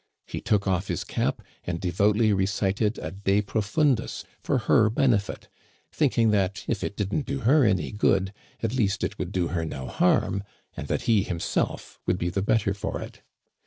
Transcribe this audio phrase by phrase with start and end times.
[0.25, 5.47] He took off his cap and devoutly re cited a de profundis for her benefit,
[5.91, 9.01] thinking that, if it didn't do her any good, it could at least
[9.31, 10.43] do her no harm,
[10.75, 13.21] and that he himself would be the better for it.